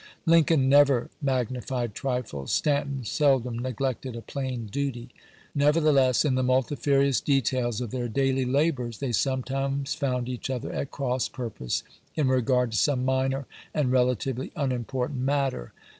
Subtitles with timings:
[0.25, 5.09] Lincoln never magnified trifles; Stanton seldom neglected a plain duty.
[5.53, 10.89] Nevertheless, in the multifarious details of their daily labors they sometimes found each other at
[10.89, 11.83] cross purpose
[12.15, 13.45] in regard to some minor
[13.75, 15.71] and relatively unimportant matter.